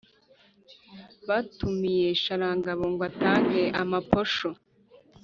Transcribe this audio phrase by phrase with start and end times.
[1.27, 4.49] Batumiye Sharangabo, ngo atange amaposho